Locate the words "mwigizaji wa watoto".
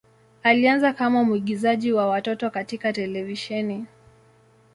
1.23-2.49